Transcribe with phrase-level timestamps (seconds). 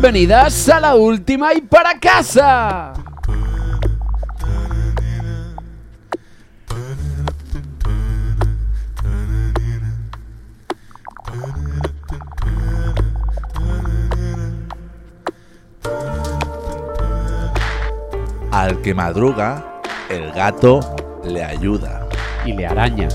[0.00, 2.92] Bienvenidas a la última y para casa.
[18.52, 20.78] Al que madruga, el gato
[21.24, 22.08] le ayuda.
[22.46, 23.08] Y le araña.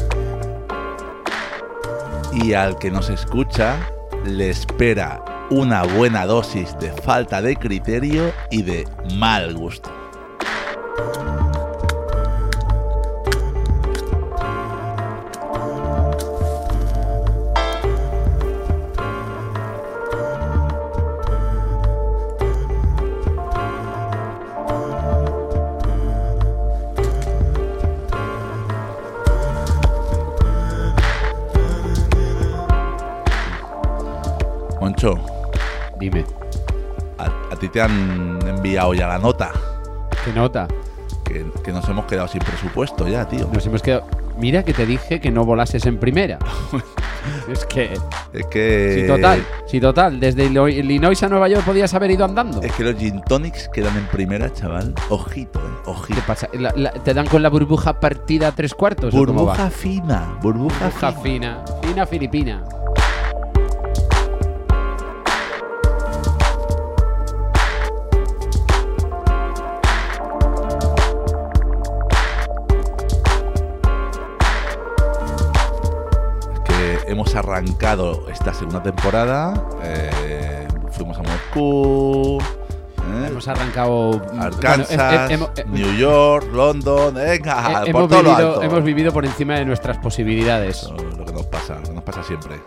[2.33, 3.77] Y al que nos escucha,
[4.25, 10.02] le espera una buena dosis de falta de criterio y de mal gusto.
[37.73, 39.51] Te han enviado ya la nota.
[40.23, 40.67] ¿qué nota?
[41.25, 43.49] Que, que nos hemos quedado sin presupuesto ya, tío.
[43.51, 44.05] Nos hemos quedado.
[44.37, 46.37] Mira que te dije que no volases en primera.
[47.51, 47.93] es que.
[48.33, 48.99] Es que.
[49.01, 49.45] Sí, total.
[49.67, 50.19] Sí, total.
[50.19, 52.61] Desde Illinois a Nueva York podías haber ido andando.
[52.61, 54.93] Es que los gin tonics quedan en primera, chaval.
[55.09, 55.63] Ojito, eh.
[55.85, 56.21] ¿Qué Ojito.
[56.27, 56.47] pasa?
[56.53, 59.13] La- la- ¿Te dan con la burbuja partida a tres cuartos?
[59.13, 60.37] Burbuja fina.
[60.41, 61.63] Burbuja, Burbuja fina.
[61.63, 61.65] fina.
[61.81, 62.63] Fina filipina.
[77.13, 79.53] Hemos arrancado esta segunda temporada.
[79.83, 82.37] eh, fuimos a Moscú.
[82.41, 84.21] eh, Hemos arrancado.
[84.39, 88.61] Arkansas, bueno, he- hemos- he- New York, London, venga, por hemos, todo lo vivido, alto.
[88.63, 90.83] hemos vivido por encima de nuestras posibilidades.
[90.83, 92.61] Eso es lo que nos pasa, lo que nos pasa siempre.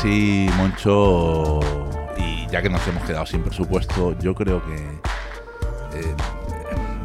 [0.00, 1.60] Así, Moncho,
[2.16, 6.14] y ya que nos hemos quedado sin presupuesto, yo creo que eh,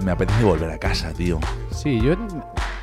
[0.02, 1.38] me apetece volver a casa, tío.
[1.72, 2.14] Sí, yo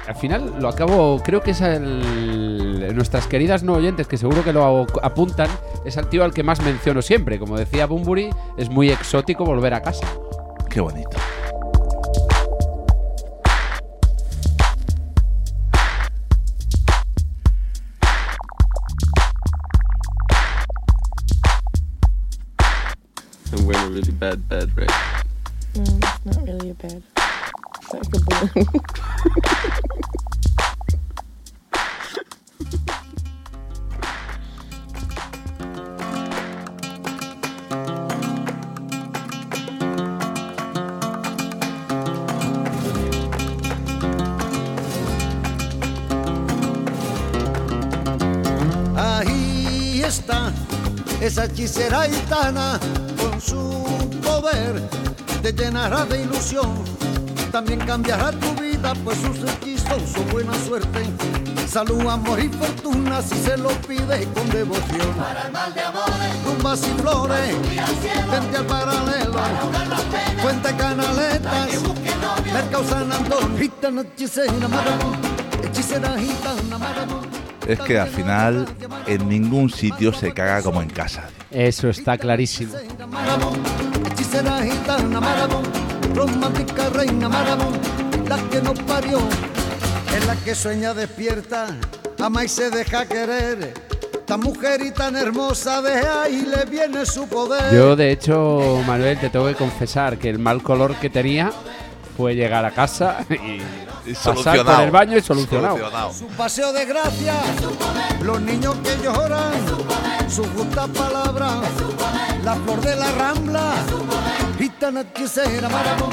[0.07, 4.53] al final lo acabo, creo que es el, nuestras queridas no oyentes que seguro que
[4.53, 5.49] lo apuntan,
[5.87, 7.39] es al tío al que más menciono siempre.
[7.39, 8.29] Como decía Bumburi,
[8.59, 10.07] es muy exótico volver a casa.
[10.69, 11.17] Qué bonito.
[24.23, 24.89] Bad bed, right?
[25.75, 27.03] No, it's not really a bed.
[27.81, 28.69] It's like a balloon.
[48.97, 50.53] Ahí está
[51.21, 52.79] esa hechicera gitana
[53.45, 54.81] su poder
[55.43, 56.73] te llenará de ilusión.
[57.51, 61.05] También cambiará tu vida, pues sus hechizos son buena suerte.
[61.69, 65.15] Salud, amor y fortuna si se lo pide con devoción.
[65.17, 67.57] Para el mal de amores, rumbas y flores,
[68.31, 69.41] vente al paralelo.
[70.41, 71.69] Fuente Canaletas,
[72.53, 75.19] Mercado San Antonio, gitana hechicera, maravón,
[75.65, 77.43] hechicera gitana, maravón.
[77.67, 78.67] Es que al final
[79.07, 81.29] en ningún sitio se caga como en casa.
[81.51, 82.75] Eso está clarísimo.
[83.13, 83.63] Hechicera Maravón,
[84.11, 85.65] hechicera gitana Maravón,
[86.15, 87.79] romántica reina Maravón,
[88.27, 89.19] la que nos parió,
[90.17, 91.67] es la que sueña despierta,
[92.19, 93.75] ama y se deja querer.
[94.27, 97.75] Tan mujer y tan hermosa, de ahí le viene su poder.
[97.75, 101.53] Yo, de hecho, Manuel, te tengo que confesar que el mal color que tenía
[102.17, 103.61] fue llegar a casa y,
[104.11, 105.79] Y pasar por el baño y solucionado.
[106.13, 107.35] Su paseo de gracia,
[108.23, 109.53] los niños que lloran,
[110.29, 111.61] su justa palabra,
[112.45, 113.75] la flor de la rambla,
[114.59, 116.11] gitana hechicera maravón,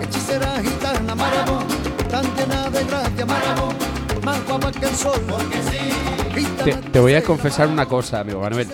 [0.00, 1.64] hechicera gitana maravón,
[2.10, 3.74] tan llena de gracia maravón,
[4.24, 8.40] más guapa que el sol, porque sí, Te, te voy a confesar una cosa, amigo
[8.40, 8.68] Manuel.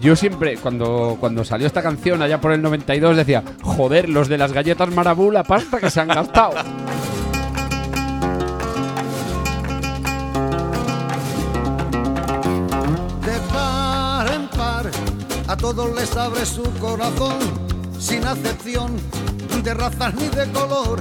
[0.00, 4.38] Yo siempre, cuando, cuando salió esta canción allá por el 92, decía, joder, los de
[4.38, 6.52] las galletas Marabú, la pasta que se han gastado.
[15.48, 17.38] a todos les abre su corazón,
[17.98, 18.96] sin acepción
[19.62, 21.00] de razas ni de color.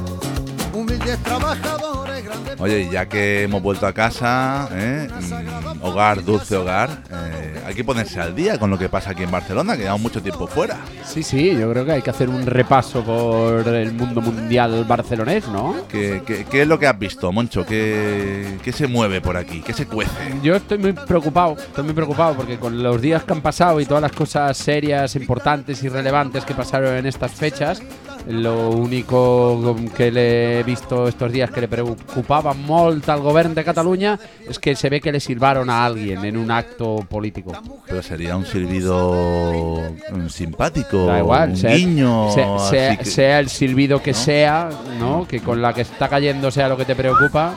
[0.75, 5.07] Humildes trabajadores, grandes Oye, ya que hemos vuelto a casa, ¿eh?
[5.09, 9.23] Mm, hogar, dulce hogar, eh, hay que ponerse al día con lo que pasa aquí
[9.23, 10.77] en Barcelona, que llevamos mucho tiempo fuera.
[11.03, 15.47] Sí, sí, yo creo que hay que hacer un repaso por el mundo mundial barcelonés,
[15.47, 15.75] ¿no?
[15.89, 17.65] ¿Qué, qué- qué es lo que has visto, Moncho?
[17.65, 19.61] ¿Qué, qué se mueve por aquí?
[19.61, 20.11] ¿Qué se cuece?
[20.41, 23.85] Yo estoy muy preocupado, estoy muy preocupado porque con los días que han pasado y
[23.85, 27.81] todas las cosas serias, importantes y relevantes que pasaron en estas fechas,
[28.27, 33.63] lo único que le he visto estos días que le preocupaba molt al gobierno de
[33.63, 37.51] Cataluña es que se ve que le silbaron a alguien en un acto político.
[37.87, 39.81] Pero sería un silbido
[40.11, 44.11] mm, simpático, Da igual, un sea, guiño, sea- así sea- que- sea el silbido que
[44.11, 44.17] ¿no?
[44.17, 44.69] sea,
[44.99, 45.27] ¿no?
[45.27, 47.53] Que con la que está cayendo sea lo que te preocupa.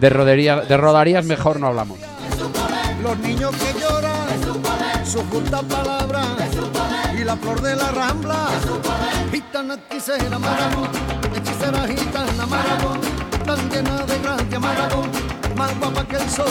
[0.00, 1.98] De, rodería- de rodarías mejor no hablamos.
[3.02, 6.22] Los niños que lloran, su justa palabra
[7.20, 8.48] y la flor de la rambla.
[9.32, 10.84] Gitana, hechicera, marabú,
[11.36, 12.94] hechicera, gitana, marabú,
[13.44, 15.02] tan llena de gracia, marabú,
[15.56, 16.46] más guapa que el sol.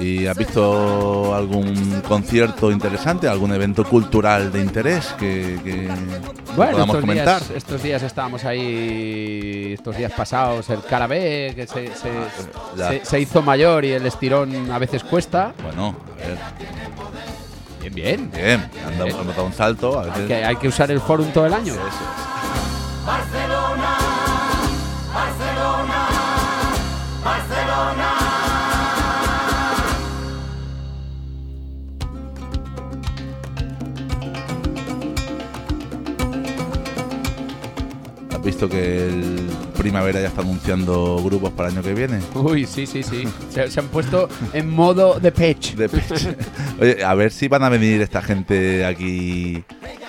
[0.00, 5.88] ¿Y has visto algún concierto interesante, algún evento cultural de interés que, que
[6.54, 7.40] Bueno, podamos estos comentar?
[7.40, 12.10] días, estos días estábamos ahí, estos días pasados, el Carabé, que se, se-
[12.76, 12.88] Ya.
[12.88, 15.54] se- se hizo mayor y el estirón a veces cuesta.
[15.62, 16.38] Bueno, a ver,
[17.94, 18.70] Bien, bien.
[18.72, 19.98] bien, dado, han dado un salto.
[19.98, 21.72] A veces, Que hay que usar el forum todo el año.
[21.72, 22.36] Eso es.
[38.34, 42.18] ¿Has visto que el Primavera ya está anunciando grupos para el año que viene?
[42.34, 43.22] Uy, sí, sí, sí.
[43.50, 45.74] Se, se han puesto en modo de pecho.
[46.80, 49.62] Oye, a ver si van a venir esta gente aquí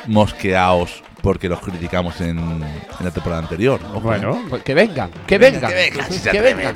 [0.07, 2.63] mosqueados porque los criticamos en, en
[3.05, 3.79] la temporada anterior.
[3.91, 4.01] Ojo.
[4.01, 6.57] Bueno, pues que vengan, que Venga, vengan, que vengan, si se que atreven.
[6.57, 6.75] vengan.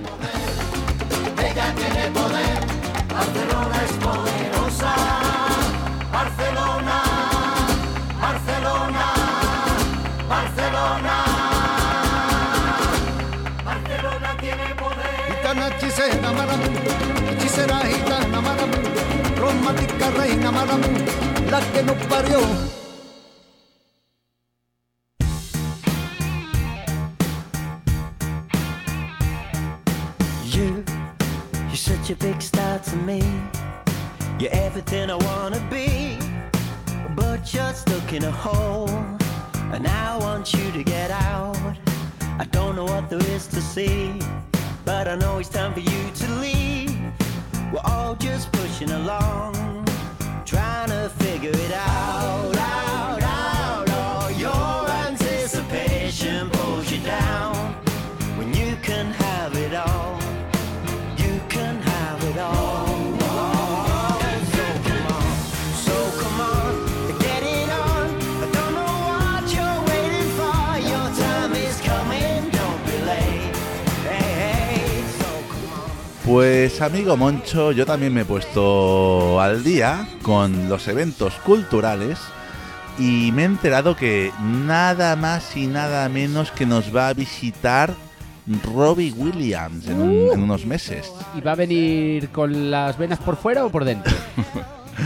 [16.02, 18.78] Hechicera, gitana, marabú,
[19.38, 20.90] romántica reina, marabú,
[21.52, 22.40] la que nos parió.
[30.44, 30.84] You,
[31.68, 33.22] you're such a big star to me.
[34.40, 36.18] You're everything I wanna be.
[37.16, 38.90] But you're stuck in a hole.
[39.72, 41.58] And I want you to get out.
[42.40, 44.20] I don't know what there is to see.
[44.84, 46.98] But I know it's time for you to leave.
[47.72, 49.86] We're all just pushing along.
[50.46, 52.51] Trying to figure it out.
[76.36, 82.20] Pues amigo Moncho, yo también me he puesto al día con los eventos culturales
[82.98, 87.94] y me he enterado que nada más y nada menos que nos va a visitar
[88.74, 91.12] Robbie Williams en, un- en unos meses.
[91.38, 94.14] ¿Y va a venir con las venas por fuera o por dentro?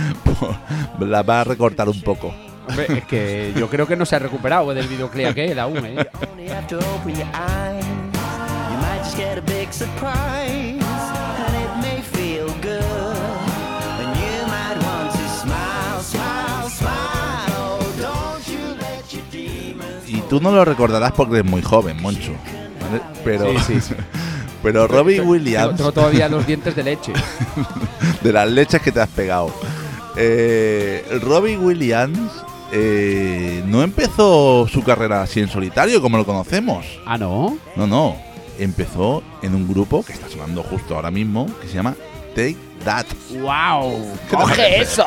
[1.00, 2.36] La va a recortar un poco.
[2.70, 6.08] Hombre, es que yo creo que no se ha recuperado del videoclip aquel aún, ¿eh?
[20.36, 22.34] Tú no lo recordarás porque eres muy joven, Moncho.
[22.82, 23.02] ¿vale?
[23.24, 23.94] Pero, Sí, sí, sí.
[24.64, 27.14] pero Robbie Tengo, Williams, tengo todavía los dientes de leche.
[28.22, 29.50] de las leches que te has pegado.
[30.18, 32.20] Eh, Robbie Williams
[32.74, 36.86] eh, no empezó su carrera así en solitario como lo conocemos.
[37.06, 37.58] Ah, ¿no?
[37.78, 38.18] No, no.
[38.60, 41.96] Empezó en un grupo que está sonando justo ahora mismo que se llama
[42.36, 43.06] Take That.
[43.40, 44.18] ¡Wow!
[44.30, 45.06] ¿Qué te ¡Coge eso!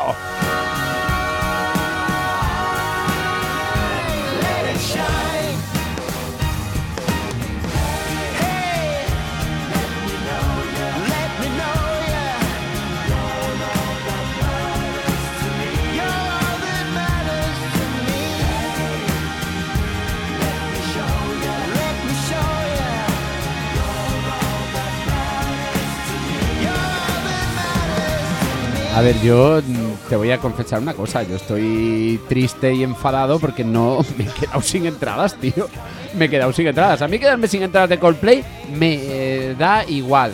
[28.99, 29.61] A ver, yo
[30.09, 31.23] te voy a confesar una cosa.
[31.23, 35.69] Yo estoy triste y enfadado porque no me he quedado sin entradas, tío.
[36.15, 37.01] me he quedado sin entradas.
[37.01, 38.43] A mí quedarme sin entradas de Coldplay
[38.77, 40.33] me eh, da igual.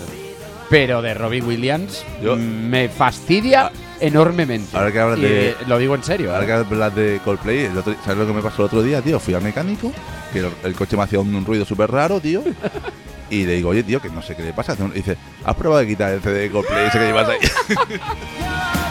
[0.68, 4.76] Pero de Robbie Williams Yo- mm, me fastidia enormemente.
[4.76, 6.32] Ahora que hablas de- eh, lo digo en serio.
[6.34, 6.48] Ahora ¿eh?
[6.48, 9.20] que hablas de Coldplay, el otro- ¿sabes lo que me pasó el otro día, tío?
[9.20, 9.92] Fui al mecánico,
[10.34, 12.42] que el, el coche me hacía un, un ruido súper raro, tío.
[13.30, 14.76] Y le digo, oye, tío, que no sé qué le pasa.
[14.94, 17.40] Dice, ¿has probado de quitar el CD de Coldplay ese que llevas ahí?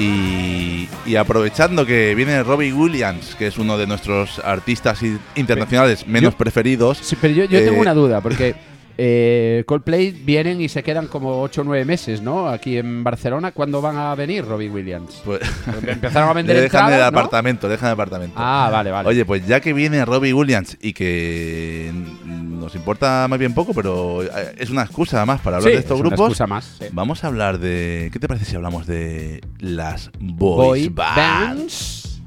[0.00, 5.00] Y, y aprovechando que viene Robbie Williams, que es uno de nuestros artistas
[5.34, 6.98] internacionales menos Yo- preferidos.
[7.02, 8.54] Sí, pero yo, yo Eh, tengo una duda, porque
[8.98, 12.48] eh, Coldplay vienen y se quedan como 8 o 9 meses, ¿no?
[12.48, 15.22] Aquí en Barcelona, ¿cuándo van a venir Robbie Williams?
[15.24, 15.40] Pues,
[15.86, 18.34] Empezaron a vender le dejan el apartamento, le dejan el apartamento.
[18.38, 19.08] Ah, vale, vale.
[19.08, 21.92] Oye, pues ya que viene Robbie Williams y que
[22.26, 24.28] nos importa más bien poco, pero eh,
[24.58, 26.26] es una excusa más para hablar Sí, de estos es una grupos.
[26.28, 26.76] excusa más.
[26.78, 26.86] sí.
[26.92, 28.10] Vamos a hablar de.
[28.12, 31.16] ¿Qué te parece si hablamos de las Boy boys bands?
[31.16, 32.20] bands.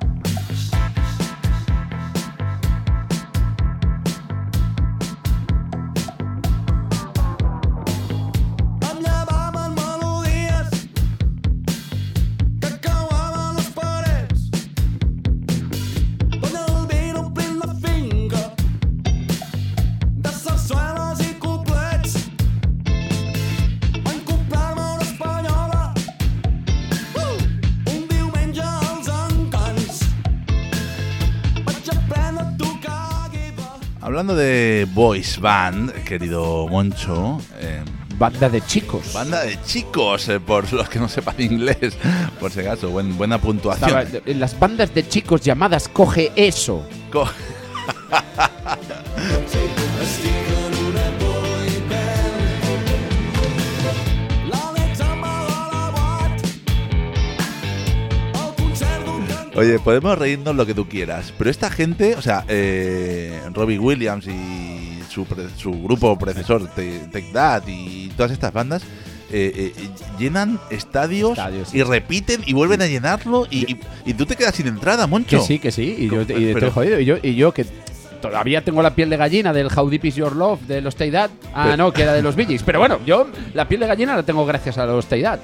[35.23, 37.39] Boys band, querido Moncho.
[37.59, 37.81] eh,
[38.17, 39.13] Banda de chicos.
[39.13, 41.97] banda de chicos, eh, por los que no sepan inglés,
[42.41, 44.05] por si acaso, buen- buena puntuación.
[44.25, 46.85] Las bandas de chicos llamadas Coge Eso.
[47.11, 47.27] Co-
[59.55, 64.25] Oye, podemos reírnos lo que tú quieras, pero esta gente, o sea, eh, Robbie Williams
[64.27, 64.82] y
[65.13, 65.25] su,
[65.57, 68.81] su grupo predecesor, Te- Take That y todas estas bandas,
[69.31, 69.89] eh, eh,
[70.19, 71.77] llenan estadios, Estadios, sí.
[71.79, 75.39] y repiten y vuelven a llenarlo y, y- y tú te quedas sin entrada, Moncho.
[75.39, 75.95] Que sí, que sí.
[75.99, 76.99] Y yo, y Pero- estoy jodido.
[76.99, 77.65] Y yo, y yo que
[78.21, 81.09] todavía tengo la piel de gallina del How Deep Is Your Love de los Stay
[81.11, 81.29] Dad.
[81.53, 82.63] Ah, Pero- no, que era de los Gees.
[82.63, 85.39] Pero bueno, yo la piel de gallina la tengo gracias a los Stay Dad.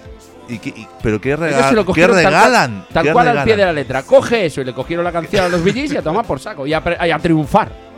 [0.47, 2.85] ¿Y qué- y- ¿Pero qué, lo qué cogieron tal cual- regalan?
[2.93, 4.03] Tal ¿Qué cual, al pie de la letra.
[4.03, 6.65] Coge eso y le cogieron la canción a los Gees y a tomar por saco.
[6.65, 7.88] Y a, pre- y a triunfar.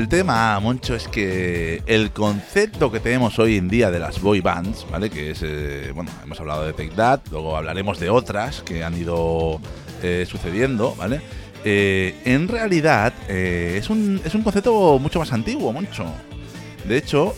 [0.00, 4.40] El tema, Moncho, es que el concepto que tenemos hoy en día de las boy
[4.40, 5.10] bands, ¿vale?
[5.10, 8.96] Que es, eh, bueno, hemos hablado de Take That, luego hablaremos de otras que han
[8.96, 9.60] ido
[10.02, 11.20] eh, sucediendo, ¿vale?
[11.66, 16.06] Eh, en realidad es, un, es un concepto mucho más antiguo, Moncho.
[16.88, 17.34] De hecho,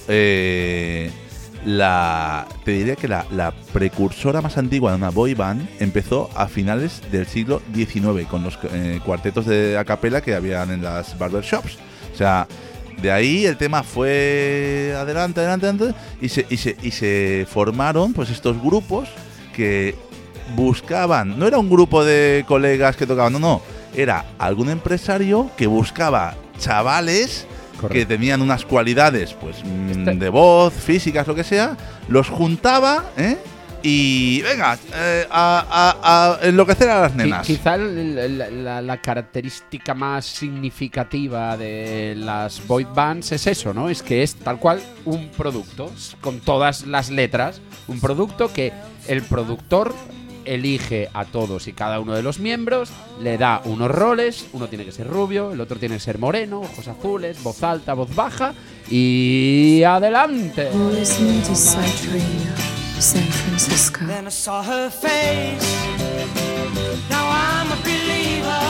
[1.66, 6.47] la, te diría que la, la precursora más antigua de una boy band empezó a
[6.47, 8.57] finales del siglo XIX con los
[9.04, 11.76] cuartetos de a capela que habían en las barbershops.
[12.12, 12.47] O sea,
[13.00, 18.12] de ahí el tema fue adelante, adelante, adelante y se, y se, y se formaron
[18.12, 19.09] pues estos grupos
[19.54, 19.95] que
[20.54, 23.62] buscaban, no era un grupo de colegas que tocaban, no, no,
[23.95, 27.47] era algún empresario que buscaba chavales
[27.90, 31.76] que tenían unas cualidades, pues mm, Este- de voz, físicas, lo que sea,
[32.09, 33.38] los juntaba, ¿eh?
[33.82, 37.46] Y venga, eh, a, a- a enloquecer a las nenas.
[37.46, 43.88] Quizá la, la característica más significativa de las boy bands es eso, ¿no?
[43.88, 48.72] Es que es tal cual un producto, con todas las letras, un producto que
[49.08, 49.92] el productor
[50.44, 54.84] elige a todos y cada uno de los miembros, le da unos roles, uno tiene
[54.84, 58.52] que ser rubio, el otro tiene que ser moreno, ojos azules, voz alta, voz baja
[58.90, 60.68] y adelante.
[63.02, 64.06] San Francisco.
[64.06, 65.73] Then I saw her face.
[67.11, 68.62] Now I'm a believer,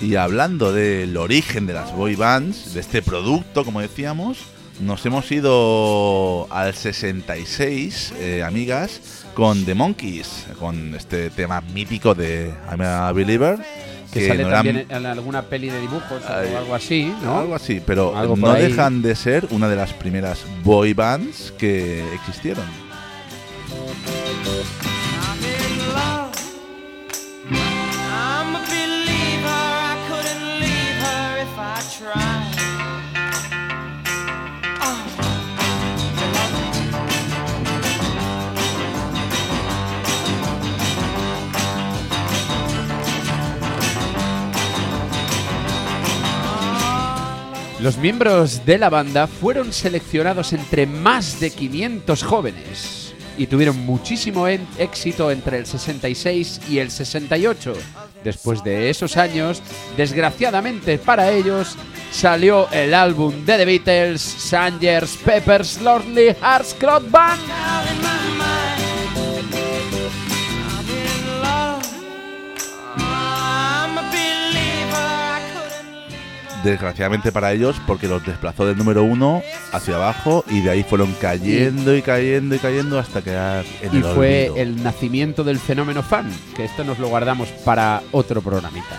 [0.00, 4.38] Y hablando del origen de las boy bands, de este producto, como decíamos,
[4.80, 9.00] nos hemos ido al 66, eh, amigas,
[9.34, 13.58] con The Monkeys, con este tema mítico de I'm a Believer.
[14.12, 17.38] Que sale no eran- también en alguna peli de dibujos Ay, o algo así, ¿no?
[17.40, 18.62] Algo así, pero Algo no ahí.
[18.68, 22.64] dejan de ser una de las primeras boy bands que existieron.
[47.84, 54.48] Los miembros de la banda fueron seleccionados entre más de 500 jóvenes y tuvieron muchísimo
[54.48, 57.74] éxito entre el 66 y el 68.
[58.24, 59.62] Después de esos años,
[59.98, 61.76] desgraciadamente para ellos,
[62.10, 68.43] salió el álbum de The Beatles, Sangers, Peppers, Lonely Hearts Club Band.
[76.64, 81.14] Desgraciadamente para ellos, porque los desplazó del número uno hacia abajo y de ahí fueron
[81.20, 84.56] cayendo y cayendo y cayendo hasta quedar en Y el fue olvido.
[84.56, 88.98] el nacimiento del fenómeno fan, que esto nos lo guardamos para otro programita.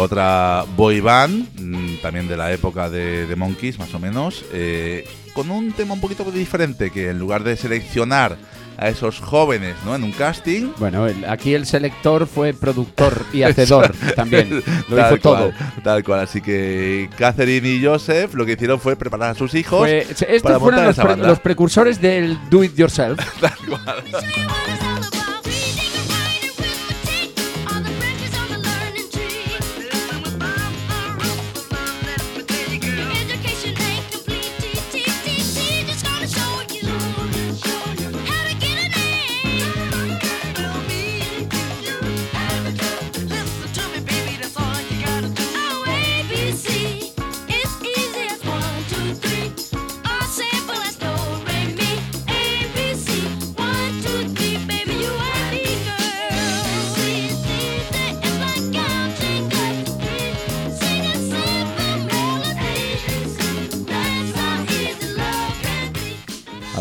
[0.00, 5.06] Otra boy band, mm, también de la época de, de Monkeys, más o menos, eh,
[5.34, 8.36] con un tema un poquito diferente, que en lugar de seleccionar
[8.76, 9.94] a esos jóvenes ¿no?
[9.94, 14.62] en un casting, Bueno, el- aquí el selector fue productor y hacedor también.
[14.88, 15.52] Lo tal hizo todo.
[15.52, 16.20] cual, tal cual.
[16.20, 19.80] Así que Catherine y Joseph lo que hicieron fue preparar a sus hijos.
[19.80, 21.28] Fue- estos para fueron montar los, esa pre- banda.
[21.28, 23.18] los precursores del do it yourself.
[23.40, 24.02] Tal cual.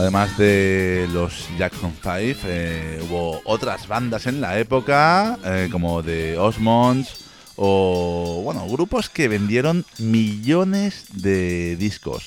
[0.10, 2.10] Además de los Jackson 5,
[2.48, 7.10] eh, hubo otras bandas en la época, eh, como The Osmonds,
[7.58, 12.24] o bueno, grupos que vendieron millones de discos.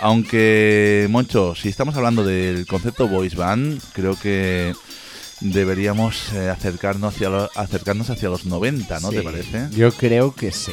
[0.00, 4.72] Aunque, Moncho, si estamos hablando del concepto voice band, creo que
[5.42, 9.68] deberíamos eh, acercarnos, hacia lo- acercarnos hacia los 90, ¿no Sí, te parece?
[9.76, 10.72] Yo creo que sí.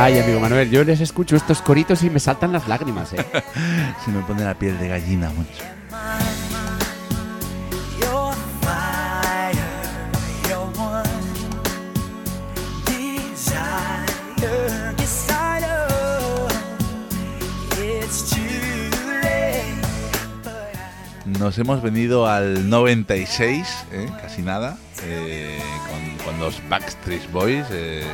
[0.00, 3.26] Ay, amigo Manuel, yo les escucho estos coritos y me saltan las lágrimas, ¿eh?
[4.04, 5.64] Se me pone la piel de gallina mucho.
[21.40, 24.06] Nos hemos venido al 96, ¿eh?
[24.22, 25.58] casi nada, eh,
[25.90, 27.66] con, con los Backstreet Boys.
[27.72, 28.04] eh,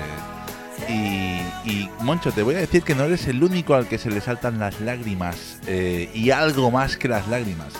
[0.89, 1.34] y,
[1.65, 4.21] y, Moncho, te voy a decir que no eres el único al que se le
[4.21, 7.73] saltan las lágrimas eh, y algo más que las lágrimas.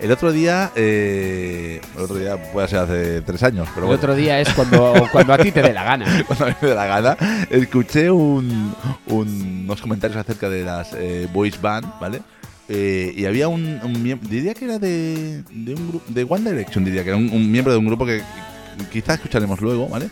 [0.00, 3.98] El otro día, eh, el otro día puede ser hace tres años, pero El bueno,
[3.98, 6.06] otro día es cuando, cuando a ti te dé la gana.
[6.26, 7.16] cuando a mí me dé la gana,
[7.50, 8.74] escuché un-
[9.08, 12.22] un- unos comentarios acerca de las eh, boys band, ¿vale?
[12.68, 16.50] Eh, y había un, un miembro, diría que era de, de un grupo, de One
[16.50, 18.22] Direction, diría que era un, un miembro de un grupo que
[18.90, 20.08] quizás escucharemos luego, ¿vale?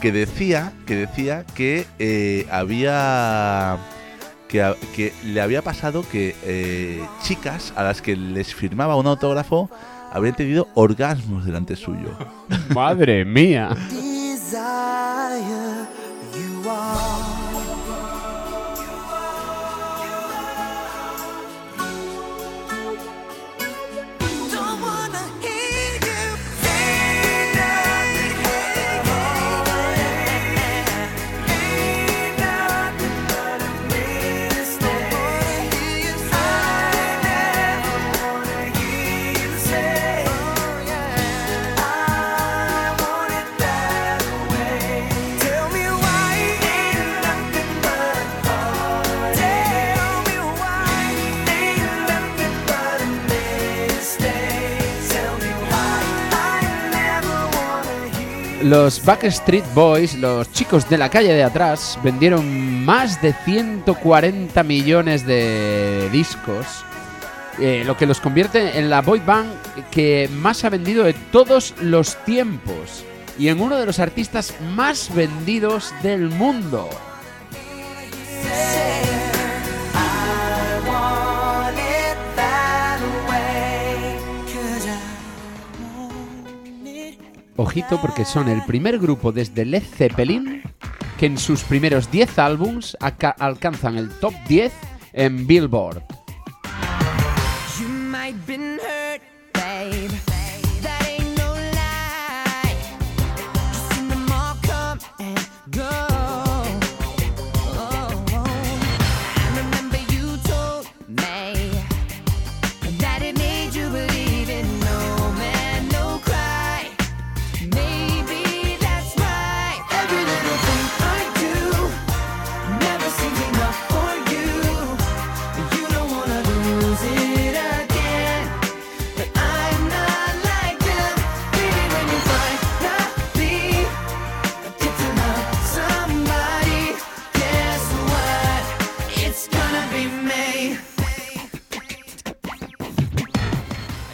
[0.00, 3.78] Que decía que decía que eh, había
[4.48, 9.70] que, le había pasado que eh, chicas a las que les firmaba un autógrafo
[10.12, 12.16] habrían tenido orgasmos delante suyo.
[12.74, 13.70] Madre mía.
[58.68, 65.24] Los Backstreet Boys, los chicos de la calle de atrás, vendieron más de 140 millones
[65.24, 66.84] de discos,
[67.60, 69.52] eh, lo que los convierte en la boy band
[69.92, 73.04] que más ha vendido de todos los tiempos
[73.38, 76.90] y en uno de los artistas más vendidos del mundo.
[87.56, 90.62] Ojito porque son el primer grupo desde Led Zeppelin
[91.18, 94.72] que en sus primeros 10 álbums alcanzan el top 10
[95.14, 96.02] en Billboard.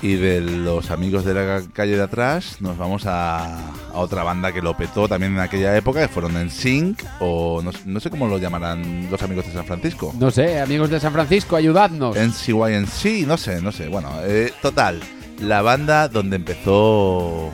[0.03, 4.53] Y de los amigos de la calle de atrás nos vamos a, a otra banda
[4.53, 8.11] que lo petó también en aquella época, que fueron en Sync, o no, no sé
[8.11, 10.12] cómo lo llamarán los amigos de San Francisco.
[10.19, 12.17] No sé, amigos de San Francisco, ayudadnos.
[12.17, 13.87] NCYNC, no sé, no sé.
[13.87, 15.01] Bueno, eh, total,
[15.41, 17.51] la banda donde empezó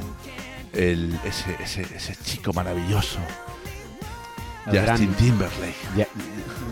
[0.73, 3.19] el, ese, ese, ese chico maravilloso,
[4.73, 5.75] El gran- Justin Timberlake.
[5.97, 6.07] Ya-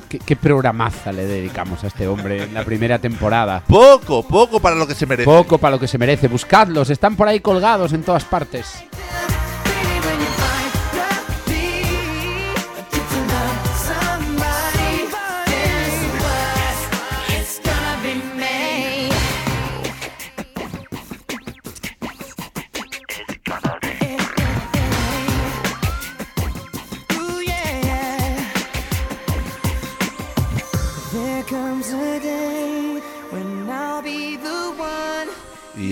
[0.09, 3.63] ¿qué, qué programaza le dedicamos a este hombre en la primera temporada?
[3.67, 5.25] Poco, poco para lo que se merece.
[5.25, 6.29] Poco para lo que se merece.
[6.29, 8.85] Buscadlos, están por ahí colgados en todas partes.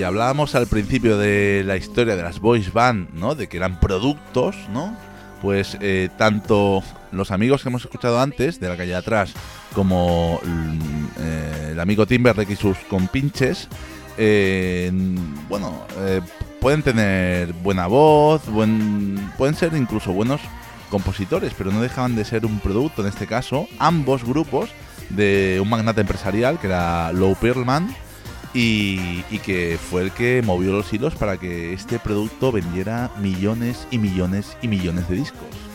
[0.04, 3.34] Hablábamos al principio de la historia de las boys band, ¿no?
[3.34, 4.96] De que eran productos, ¿no?
[5.42, 9.32] Pues eh, tanto los amigos que hemos escuchado antes, de la calle de atrás,
[9.74, 13.68] como mm, eh, el amigo Timberlake y sus compinches,
[14.16, 14.90] eh,
[15.48, 16.20] bueno, eh,
[16.60, 20.40] pueden tener buena voz, pueden ser incluso buenos
[20.90, 24.70] compositores, pero no dejaban de ser un producto, en este caso, ambos grupos
[25.10, 27.94] de un magnate empresarial que era Lou Pearlman
[28.54, 33.98] y, que fue el que movió los hilos para que este producto vendiera millones y
[33.98, 35.73] millones y millones de discos.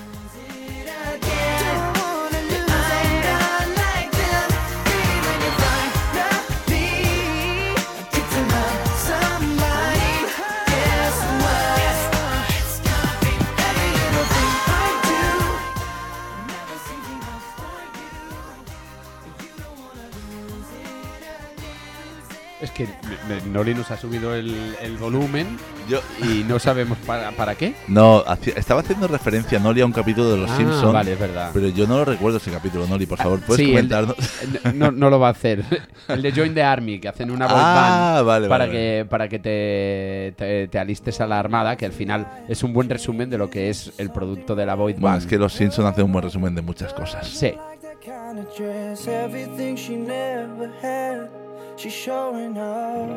[23.51, 25.47] Noli nos ha subido el, el volumen
[25.89, 27.73] Yo, y no sabemos para, para qué.
[27.87, 30.93] no, hacía- estaba haciendo referencia, Noli, a un capítulo de Los Ah, Simpsons.
[30.93, 31.49] vale, es verdad.
[31.53, 34.73] Pero yo no lo recuerdo ese capítulo, Noli, por favor, ¿puedes Sí, el de- comentarnos?
[34.75, 35.63] No, no lo va a hacer.
[36.07, 39.05] El de Join the Army, que hacen una boy Ah, band vale, para vale, que,
[39.09, 42.89] para que te, te, te alistes a la armada, que al final es un buen
[42.89, 45.21] resumen de lo que es el producto de la Bueno, band.
[45.21, 47.27] es que Los Simpsons hacen un buen resumen de muchas cosas.
[47.27, 47.53] Sí.
[51.79, 53.09] She's showing off.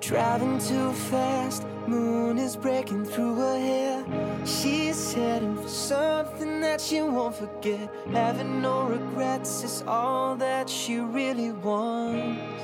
[0.00, 4.04] Driving too fast, moon is breaking through her hair.
[4.44, 7.88] She's heading for something that she won't forget.
[8.12, 12.62] Having no regrets is all that she really wants.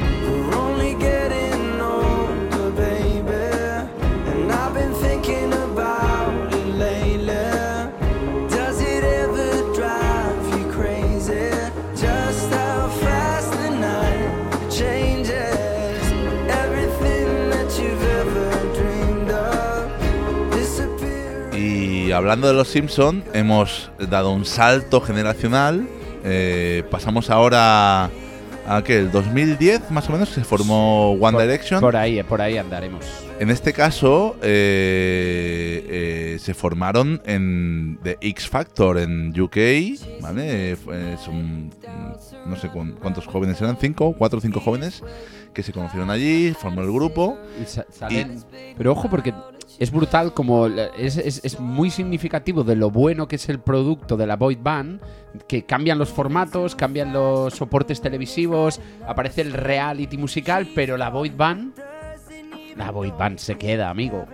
[0.00, 1.13] We're only getting
[22.14, 25.86] hablando de Los Simpsons, hemos dado un salto generacional.
[26.24, 28.10] Eh, pasamos ahora
[28.66, 31.80] a que el 2010 más o menos se formó One Por- Direction.
[31.80, 33.04] Por ahí, por ahí andaremos.
[33.40, 39.56] En este caso eh, eh, se formaron en The X Factor en UK,
[40.22, 40.76] ¿vale?
[41.22, 41.70] Son,
[42.46, 45.02] no sé cuán- cuántos jóvenes eran, cinco, cuatro o cinco jóvenes
[45.52, 47.36] que se conocieron allí, formó el grupo.
[47.60, 48.42] Y sa- salen-
[48.78, 49.34] Pero ojo, porque
[49.78, 54.16] es brutal, como es, es- es muy significativo de lo bueno que es el producto
[54.16, 55.00] de la Boy Band,
[55.48, 61.30] que cambian los formatos, cambian los soportes televisivos, aparece el reality musical, pero la Boy
[61.30, 61.74] Band,
[62.76, 64.26] la Boy Band se queda, amigo.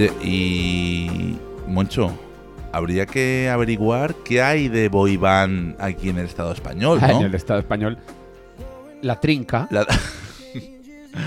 [0.00, 1.36] Oye, y
[1.68, 2.10] Moncho,
[2.72, 7.18] habría que averiguar qué hay de boy band aquí en el Estado español, ¿no?
[7.20, 7.98] En el Estado español.
[9.02, 9.68] La trinca.
[9.70, 9.86] La-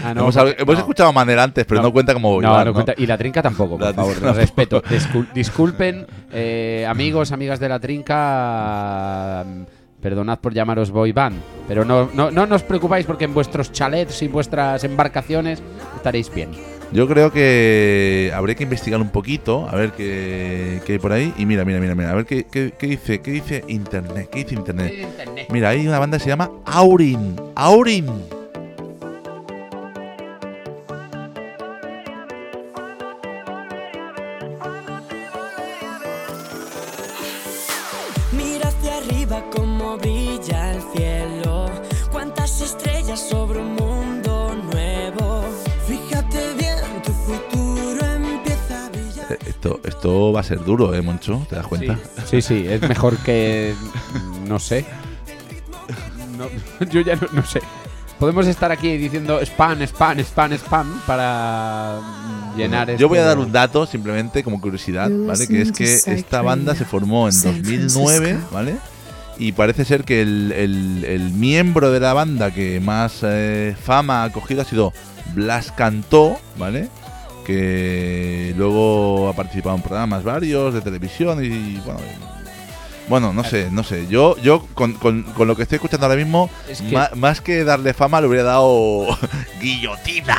[0.02, 0.80] Ah, no, hemos porque- hemos no.
[0.80, 1.94] escuchado a Manel antes, pero no, No.
[1.94, 2.94] cuenta como boy No, band, no cuenta.
[2.98, 4.16] Y la trinca tampoco, por La favor.
[4.34, 4.82] respeto.
[4.82, 9.44] Discul- disculpen, eh, amigos, amigas de la trinca.
[10.02, 11.36] Perdonad por llamaros boy band,
[11.68, 15.62] pero no, no, no os preocupáis porque en vuestros chalets y vuestras embarcaciones
[15.98, 16.52] estaréis bien.
[16.94, 21.34] Yo creo que habría que investigar un poquito, a ver qué, qué hay por ahí.
[21.38, 24.44] Y mira, mira, mira, mira, a ver qué, qué- qué dice, qué dice Internet, qué
[24.44, 25.48] dice Internet.
[25.50, 28.06] Mira, hay una banda que se llama Aurin, Aurin.
[38.32, 41.66] Mira hacia arriba como brilla el cielo.
[42.12, 43.76] Cuántas estrellas sobre un
[50.04, 51.48] Esto, va a ser duro, ¿eh, Moncho?
[51.50, 51.98] ¿Te das cuenta?
[52.30, 53.74] Sí, sí, es mejor que.
[54.46, 54.86] No sé.
[56.38, 56.48] No,
[56.92, 57.62] yo ya no, no sé.
[58.20, 62.02] Podemos estar aquí diciendo spam, spam, spam, spam para
[62.58, 63.30] llenar Yo voy a esto.
[63.30, 65.48] dar un dato simplemente como curiosidad, ¿vale?
[65.48, 68.76] Que es que esta banda se formó en 2009, ¿vale?
[69.38, 74.26] Y parece ser que el, el- el miembro de la banda que más eh, fama
[74.26, 74.92] ha cogido ha sido
[75.34, 76.90] Blas Cantó, ¿vale?
[77.46, 82.00] Que luego ha participado en programas varios de televisión y bueno...
[83.08, 84.08] bueno, no sé, no sé.
[84.08, 87.42] Yo, yo con, con- con lo que estoy escuchando ahora mismo, Es que- ma- más
[87.42, 89.06] que darle fama, le hubiera dado
[89.62, 90.38] guillotina.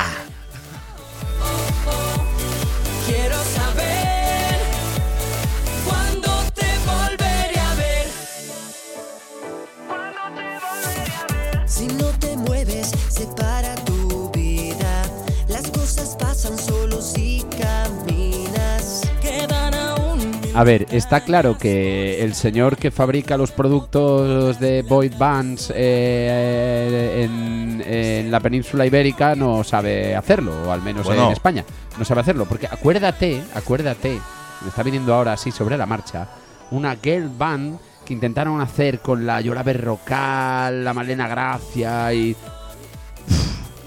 [20.55, 27.23] A ver, está claro que el señor que fabrica los productos de Boyd Bands eh,
[27.25, 31.25] en, en la península ibérica no sabe hacerlo, o al menos Bueno.
[31.25, 31.65] en España.
[31.99, 34.19] No sabe hacerlo, porque acuérdate, acuérdate
[34.61, 36.27] me está viniendo ahora así sobre la marcha,
[36.71, 42.35] una girl band que intentaron hacer con la Yola Berrocal, la Malena Gracia y...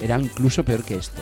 [0.01, 1.21] Era incluso peor que esto.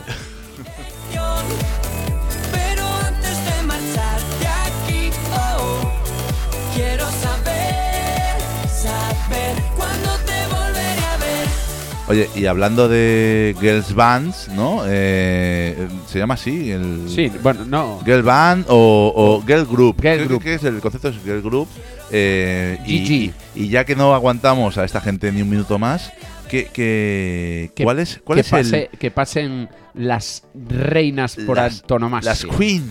[12.09, 14.83] Oye, y hablando de girls bands, ¿no?
[14.87, 16.71] Eh, ¿Se llama así?
[16.71, 17.99] El Sí, bueno, no.
[18.05, 19.97] Girl band o, o girl group.
[20.01, 20.41] Girl ¿Qué- group.
[20.43, 21.09] ¿Qué es el concepto?
[21.09, 21.67] Es girl group.
[22.09, 23.11] Eh, y, GG.
[23.11, 23.33] y-
[23.65, 26.09] y ya que no aguantamos a esta gente ni un minuto más,
[26.49, 31.81] ¿qué, qué- Que- cuál es, cuál que, es el- que pasen las reinas por las,
[31.81, 32.31] antonomasia.
[32.31, 32.85] las queens?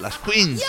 [0.00, 0.62] Las queens.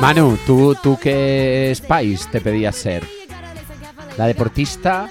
[0.00, 3.04] Manu, ¿tú, ¿tú qué Spice te pedías ser?
[4.18, 5.10] ¿La deportista?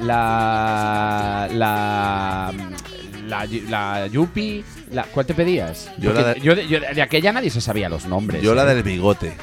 [0.00, 1.48] ¿La.
[1.52, 2.52] la.
[3.28, 4.64] la, la Yupi?
[4.90, 5.90] La, ¿Cuál te pedías?
[5.98, 8.42] Yo la de- yo de, yo de aquella nadie se sabía los nombres.
[8.42, 8.74] Yo la ¿eh?
[8.74, 9.36] del bigote.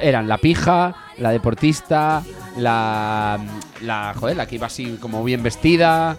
[0.00, 2.22] Eran la pija, la deportista,
[2.56, 3.38] la.
[3.82, 4.14] la.
[4.18, 6.16] joder, la que iba así como bien vestida.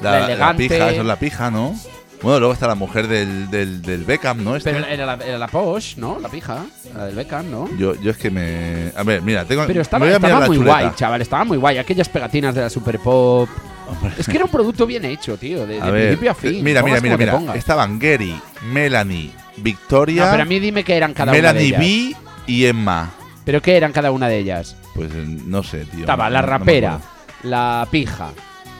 [0.00, 0.68] La elegante.
[0.68, 1.74] pija, eso es la pija, ¿no?
[2.22, 4.54] Bueno, luego está la mujer del, del, del Beckham, ¿no?
[4.54, 4.72] Este.
[4.72, 6.20] Pero era la, era la Posh, ¿no?
[6.20, 6.64] La pija.
[6.96, 7.68] La del Beckham, ¿no?
[7.76, 8.92] yo, yo es que me.
[8.96, 9.62] A ver, mira, tengo.
[9.66, 10.80] Pero me estaba, voy a estaba la muy chuleta.
[10.80, 11.20] guay, chaval.
[11.22, 11.78] Estaba muy guay.
[11.78, 13.48] Aquellas pegatinas de la Super Pop.
[13.88, 14.12] Hombre.
[14.16, 15.66] Es que era un producto bien hecho, tío.
[15.66, 16.62] De, de ver, principio a fin.
[16.62, 17.56] Mira, mira, mira, mira.
[17.56, 18.40] Estaban Gary,
[18.72, 21.80] Melanie, Victoria, No, pero a mí dime que eran cada una de Melanie ellas.
[21.80, 22.16] B
[22.46, 23.10] y Emma.
[23.44, 24.76] ¿Pero qué eran cada una de ellas?
[24.94, 26.00] Pues eh, no sé, tío.
[26.00, 27.10] Estaba no- la no- no me rapera, acuerdo.
[27.50, 28.30] la pija,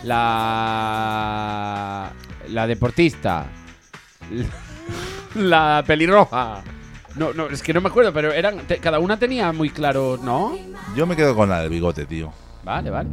[0.04, 2.12] la.
[2.48, 3.46] la deportista,
[5.34, 6.62] la pelirroja.
[7.16, 8.58] No, no, es que no me acuerdo, pero eran.
[8.66, 10.56] te- cada una tenía muy claro, ¿no?
[10.96, 12.32] Yo me quedo con la del bigote, tío.
[12.64, 13.08] Vale, vale.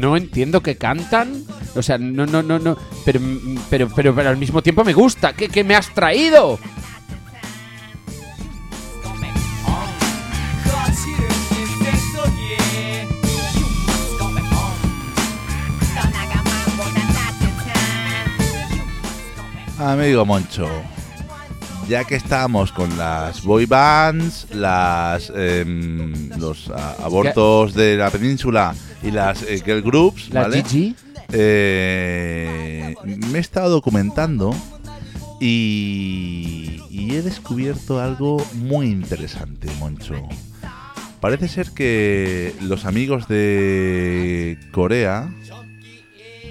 [0.00, 1.44] no entiendo que cantan.
[1.74, 2.76] O sea, no, no, no, no.
[3.04, 3.20] Pero,
[3.70, 5.32] pero, pero, pero al mismo tiempo me gusta.
[5.32, 6.58] ¿Qué, qué me has traído?
[19.78, 20.68] Amigo Moncho,
[21.86, 25.64] ya que estamos con las boy bands, las eh,
[26.38, 30.62] los ah, abortos de la península y las eh, girl groups, La ¿vale?
[30.64, 30.94] Gigi.
[31.32, 34.54] Eh, me he estado documentando
[35.40, 40.14] y, y he descubierto algo muy interesante, Moncho.
[41.20, 45.28] Parece ser que los amigos de Corea,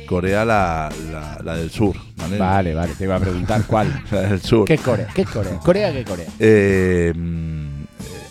[0.07, 2.37] Corea la, la- la del sur, ¿vale?
[2.37, 4.03] Vale, vale, te iba a preguntar cuál.
[4.11, 4.65] La del sur.
[4.67, 5.07] ¿Qué Corea?
[5.15, 5.57] ¿Qué Corea?
[5.59, 6.25] ¿Corea qué Corea?
[6.39, 7.13] Eh,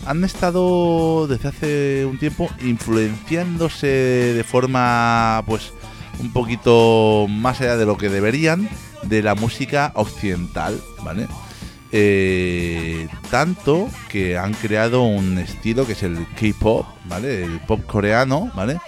[0.05, 5.73] han estado desde hace un tiempo influenciándose de forma pues
[6.19, 8.69] un poquito más allá de lo que deberían
[9.03, 11.27] de la música occidental, ¿vale?
[11.91, 17.43] Eh, tanto que han creado un estilo que es el K-pop, ¿vale?
[17.45, 18.79] El pop coreano, ¿vale?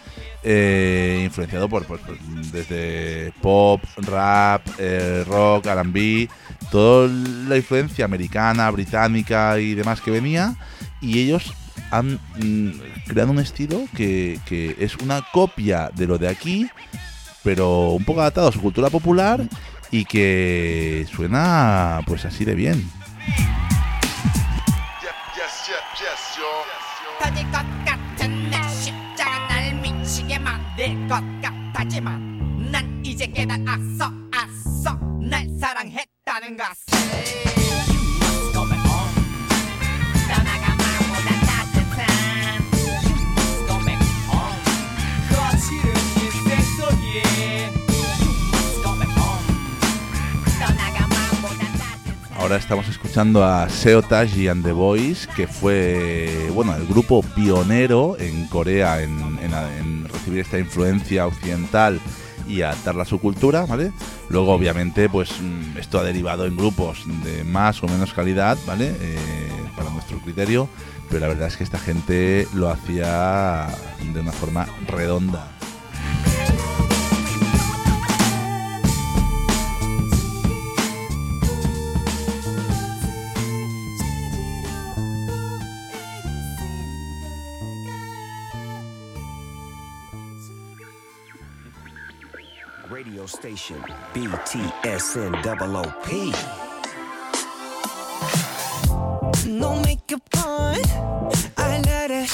[0.44, 2.18] Eh, influenciado por, por- por-
[2.52, 6.30] desde pop, rap, eh, rock, R&B,
[6.72, 7.08] toda
[7.48, 10.56] la influencia americana, británica y demás que venía,
[11.02, 11.54] y ellos
[11.92, 12.72] han mm,
[13.08, 16.68] creado un estilo que, que es una copia de lo de aquí,
[17.44, 19.48] pero un poco adaptado a su cultura popular
[19.92, 22.90] y que suena pues así de bien.
[52.48, 58.16] Ahora estamos escuchando a Seo Taji and the Boys, que fue bueno el grupo pionero
[58.18, 62.00] en Corea en recibir esta influencia occidental
[62.48, 63.92] y adaptarla a su cultura, ¿vale?
[64.30, 68.96] Luego, obviamente, pues mm, esto ha derivado en grupos de más o menos calidad, ¿vale?
[68.98, 70.70] Eh, para nuestro criterio,
[71.10, 73.68] pero la verdad es que esta gente lo hacía
[74.14, 75.57] de una forma redonda.
[93.68, 96.08] Station BTSN double OP.
[99.46, 100.78] No makeup on,
[101.58, 102.32] I let it.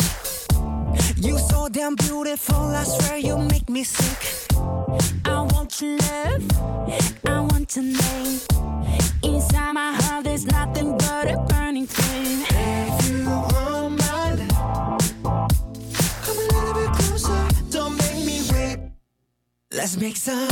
[1.17, 4.47] You so damn beautiful, I swear you make me sick.
[5.25, 6.43] I want your love,
[7.25, 8.39] I want your name.
[9.23, 12.45] Inside my heart, there's nothing but a burning flame.
[12.47, 15.13] If you want my love,
[16.25, 18.77] come a little bit closer, don't make me wait.
[19.71, 20.47] Let's make some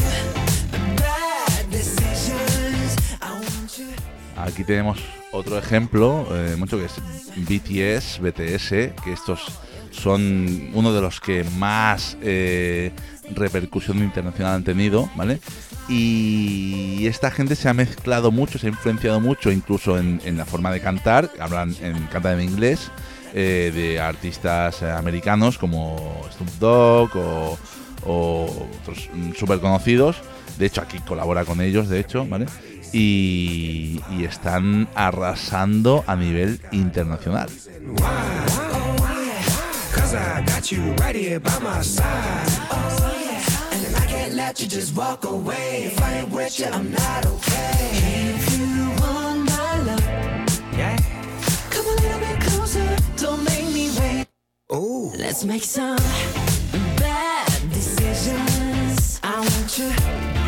[4.37, 4.99] Aquí tenemos
[5.31, 6.95] otro ejemplo, eh, mucho que es
[7.35, 8.69] BTS, BTS,
[9.03, 9.59] que estos
[9.91, 12.91] son uno de los que más eh,
[13.35, 15.39] repercusión internacional han tenido, ¿vale?
[15.87, 20.71] Y esta gente se ha mezclado mucho, se ha influenciado mucho, incluso en, la forma
[20.71, 22.89] de cantar, hablan en, cantan en inglés,
[23.33, 27.57] eh, de artistas americanos como Snoop Dogg o,
[28.05, 30.17] o otros súper conocidos.
[30.57, 32.45] De hecho, aquí colabora con ellos, de hecho, ¿vale?
[32.93, 37.49] Y, están arrasando a nivel internacional.
[54.73, 55.11] Ooh.
[55.17, 55.97] Let's make some
[56.95, 59.19] bad decisions.
[59.21, 60.40] I want you.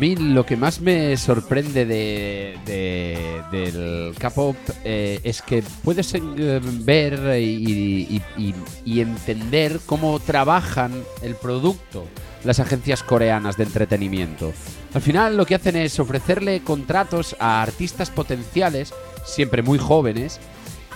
[0.00, 6.14] A mí lo que más me sorprende de, de- del K-pop eh, es que puedes
[6.14, 8.22] eh, ver y,
[8.86, 12.06] entender cómo trabajan el producto
[12.44, 14.54] las agencias coreanas de entretenimiento.
[14.94, 18.94] Al final lo que hacen es ofrecerle contratos a artistas potenciales,
[19.26, 20.40] siempre muy jóvenes,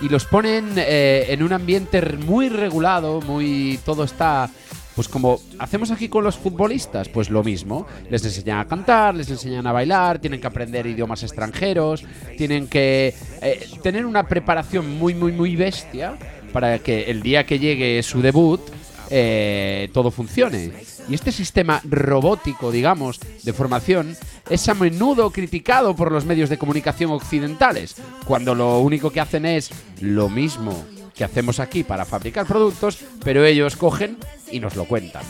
[0.01, 4.49] y los ponen eh, en un ambiente muy regulado, muy todo está
[4.95, 7.85] pues como hacemos aquí con los futbolistas, pues lo mismo.
[8.09, 12.03] Les enseñan a cantar, les enseñan a bailar, tienen que aprender idiomas extranjeros,
[12.37, 16.17] tienen que eh, tener una preparación muy, muy, muy bestia
[16.53, 18.61] para que el día que llegue su debut
[19.09, 20.71] eh, todo funcione.
[21.09, 24.15] Y este sistema robótico, digamos, de formación
[24.49, 29.45] es a menudo criticado por los medios de comunicación occidentales, cuando lo único que hacen
[29.45, 29.69] es
[29.99, 30.85] lo mismo
[31.15, 34.17] que hacemos aquí para fabricar productos, pero ellos cogen
[34.51, 35.23] y nos lo cuentan.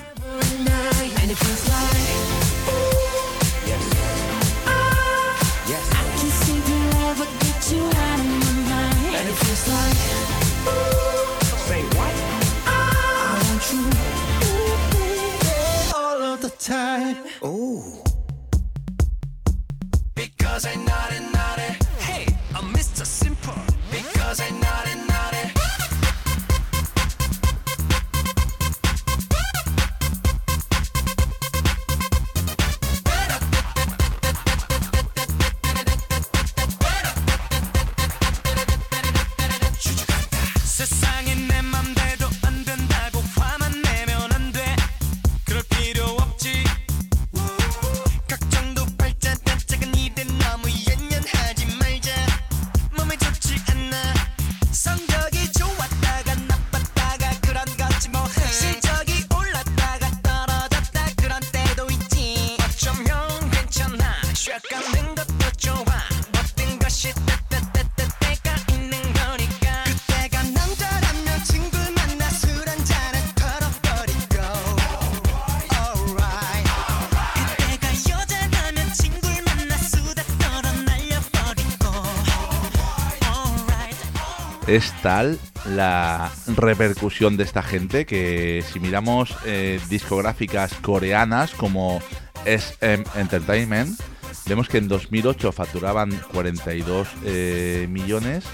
[85.05, 92.01] La repercusión de esta gente que si miramos eh, discográficas coreanas como
[92.43, 93.99] SM Entertainment,
[94.47, 98.45] vemos que en 2008 facturaban 42 eh, millones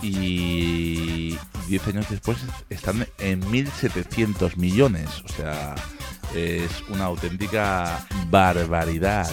[0.00, 1.36] y
[1.66, 2.38] 10 años después
[2.68, 5.08] están en 1.700 millones.
[5.24, 5.74] O sea,
[6.36, 9.28] es una auténtica barbaridad.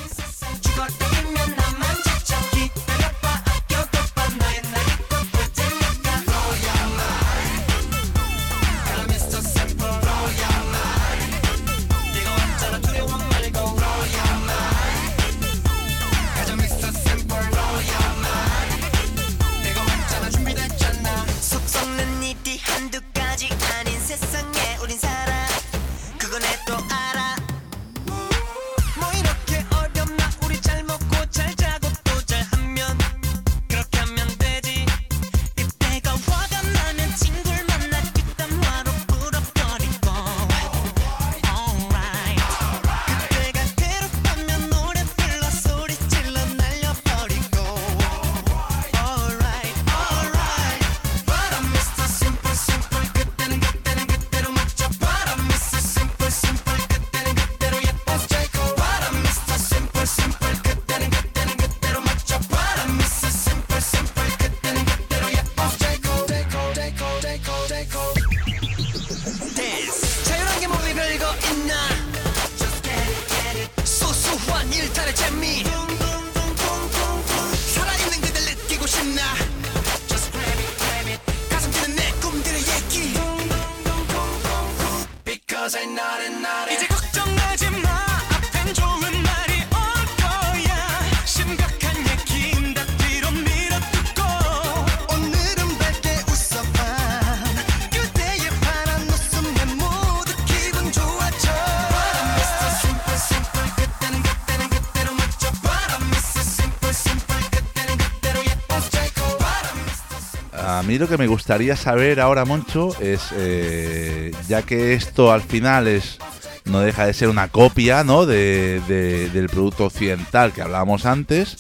[110.97, 116.17] Lo que me gustaría saber ahora, Moncho, es, eh, ya que esto al final es
[116.65, 118.25] no deja de ser una copia ¿no?
[118.25, 121.55] de, de- del producto occidental que hablábamos antes,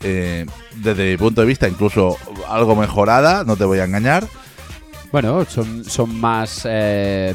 [0.00, 2.16] eh, desde mi punto de vista incluso
[2.48, 4.26] algo mejorada, no te voy a engañar.
[5.10, 6.62] Bueno, son, son más.
[6.64, 7.34] eh,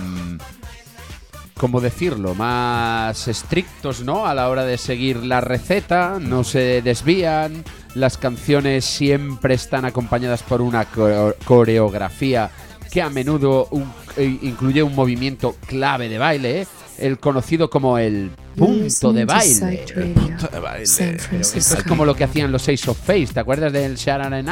[1.58, 2.36] ¿Cómo decirlo?
[2.36, 4.26] Más estrictos, ¿no?
[4.28, 7.64] A la hora de seguir la receta, no se desvían.
[7.96, 12.52] Las canciones siempre están acompañadas por una co- coreografía
[12.88, 16.68] que a menudo un- eh, incluye un movimiento clave de baile, ¿eh?
[17.00, 19.86] el conocido como el punto de baile.
[20.16, 20.86] Punto de baile.
[20.88, 24.34] San Esto es como lo que hacían los Ace of Face, ¿te acuerdas del Sharon
[24.34, 24.44] el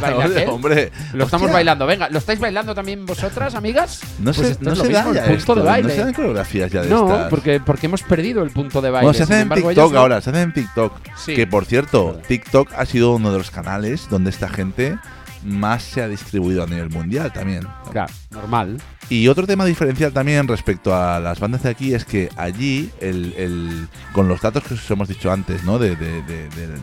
[0.00, 0.48] baile aquel.
[0.48, 4.00] Hombre, Lo estamos hostia, bailando, venga, ¿lo estáis bailando también vosotras, amigas?
[4.20, 5.88] No Pues se, no se da el ya punto esto, de baile.
[5.88, 7.28] No se dan coreografías ya de No, estas.
[7.28, 9.04] porque, porque hemos perdido el punto de baile.
[9.08, 10.00] Bueno, se Sin hacen en embargo, TikTok ellas no.
[10.00, 10.92] ahora, se hacen en TikTok.
[11.18, 11.34] Sí.
[11.34, 12.20] Que por cierto.
[12.26, 14.96] TikTok ha sido uno de los canales donde esta gente
[15.44, 17.66] más se ha distribuido a nivel mundial también.
[17.92, 18.80] Claro, normal.
[19.08, 23.34] Y otro tema diferencial también respecto a las bandas de aquí es que allí, el,
[23.36, 25.78] el- con los datos que os hemos dicho antes, ¿no?
[25.78, 26.78] De, de- de- de- de-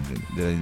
[0.55, 0.57] de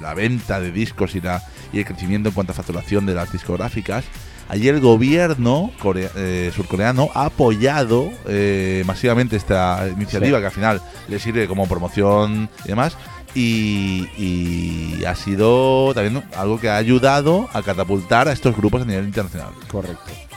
[0.00, 3.32] la venta de discos y, la, y el crecimiento en cuanto a facturación de las
[3.32, 4.04] discográficas,
[4.48, 10.42] allí el gobierno corea- eh, surcoreano ha apoyado eh, masivamente esta iniciativa Sí.
[10.42, 12.96] que al final le sirve como promoción y demás.
[13.34, 19.06] Y, ha sido también algo que ha ayudado a catapultar a estos grupos a nivel
[19.06, 19.52] internacional.
[19.70, 20.29] Correcto.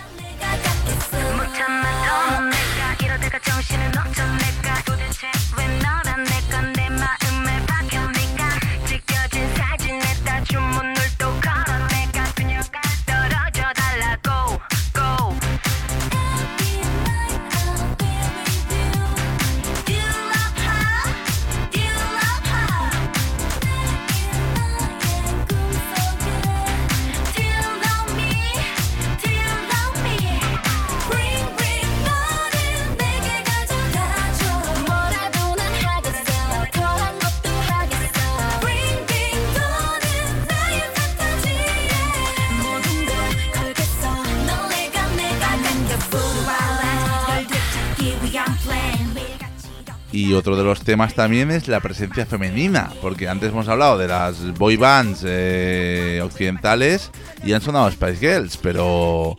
[50.34, 54.07] Y otro de los temas también es la presencia femenina, porque antes hemos hablado de
[54.07, 57.11] las boy bands eh, occidentales
[57.43, 59.38] y han sonado Spice Girls, pero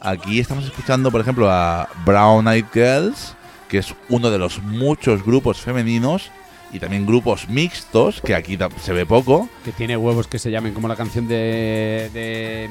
[0.00, 3.36] aquí estamos escuchando, por ejemplo, a Brown Eyed Girls,
[3.68, 6.32] que es uno de los muchos grupos femeninos
[6.72, 10.74] y también grupos mixtos, que aquí se ve poco, Que tiene huevos que se llamen
[10.74, 12.10] como la canción de.
[12.12, 12.68] de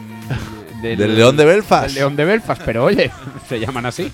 [0.82, 1.86] del, Del León de Belfast.
[1.86, 3.12] del León de Belfast, pero oye,
[3.48, 4.12] se llaman así.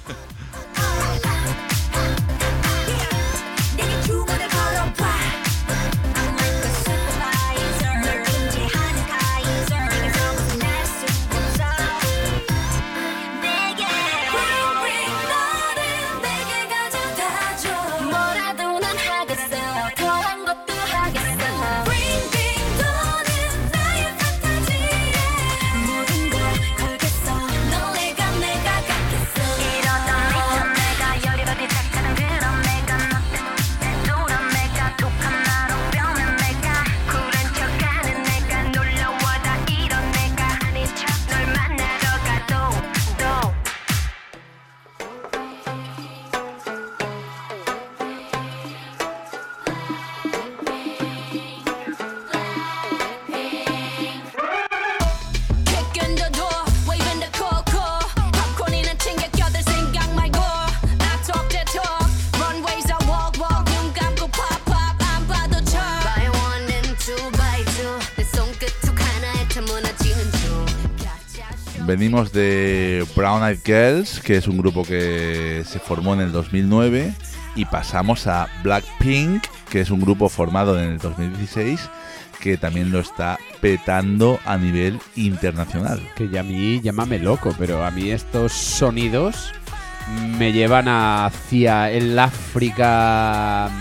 [71.87, 77.13] Venimos de Brown Eyed Girls, que es un grupo que se formó en el 2009,
[77.55, 81.79] y pasamos a Blackpink, que es un grupo formado en el 2016,
[82.41, 86.01] que también lo está petando a nivel internacional.
[86.17, 89.53] Que ya a mí, llámame loco, pero a mí estos sonidos
[90.37, 93.71] me llevan hacia el África.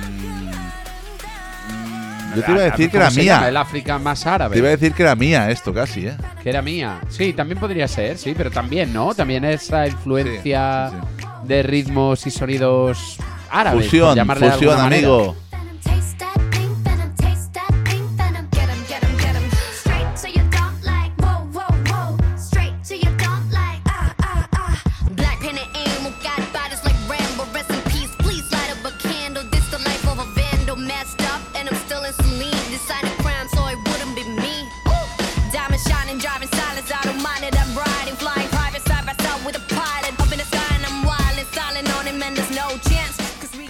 [2.36, 3.48] Yo te iba a decir que era ¿cómo se mía.
[3.48, 4.52] El África más árabe.
[4.54, 6.16] Te iba a decir que era mía esto casi, ¿eh?
[6.42, 7.00] Que era mía.
[7.08, 9.14] Sí, también podría ser, sí, pero también, ¿no?
[9.14, 13.16] También esa influencia Sí, sí, de ritmos y sonidos
[13.50, 13.84] árabes.
[13.84, 15.36] Fusión, fusión, amigo.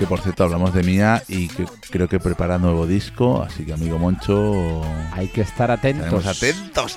[0.06, 3.72] Que por cierto hablamos de Mía y que creo que prepara nuevo disco, así que
[3.72, 4.80] amigo Moncho,
[5.12, 6.24] Hay que estar atentos.
[6.24, 6.96] estaremos atentos.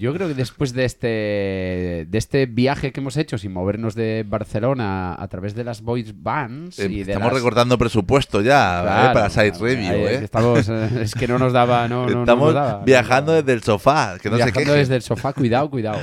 [0.00, 1.06] Yo creo que después de este,
[2.08, 6.12] de este viaje que hemos hecho sin movernos de Barcelona a través de las voice
[6.16, 9.12] bands Eh, y de Estamos las- recortando presupuesto ya ¿eh?
[9.14, 10.20] Para Side ahí ¿eh?
[10.24, 12.84] estamos, eh, es que no nos daba, no, no- no Estamos nos daba.
[12.84, 14.78] viajando desde el sofá, que no se Viajando queje.
[14.78, 15.98] desde el sofá, cuidado, cuidado.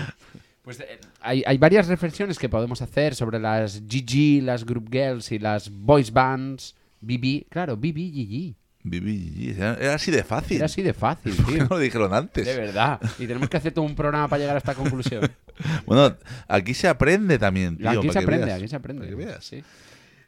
[0.63, 5.31] Pues eh, hay, hay varias reflexiones que podemos hacer sobre las GG, las group girls
[5.31, 6.75] y las voice bands.
[7.01, 8.55] BB, claro, BB, GG.
[8.91, 10.57] Era así de fácil.
[10.57, 11.63] Era así de fácil, ¿Por tío.
[11.63, 12.45] no lo dijeron antes?
[12.45, 12.99] De verdad.
[13.19, 15.29] Y tenemos que hacer todo un programa para llegar a esta conclusión.
[15.88, 16.15] Bueno,
[16.47, 17.89] aquí se aprende también, tío.
[17.89, 19.07] aquí se aprende, veas, aquí se aprende.
[19.07, 19.43] para que veas.
[19.43, 19.63] Sí.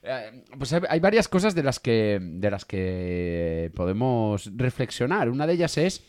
[0.01, 5.29] Eh, pues hay, hay varias cosas de las que de las que podemos reflexionar.
[5.29, 6.01] Una de ellas es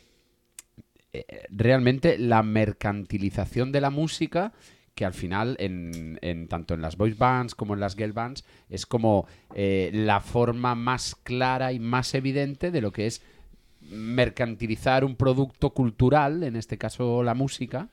[1.12, 4.52] eh, realmente la mercantilización de la música
[5.00, 8.84] que al final, en, tanto en las voice bands como en las girl bands, es
[8.84, 13.22] como eh, la forma más clara y más evidente de lo que es
[13.80, 17.88] mercantilizar un producto cultural, en este caso la música,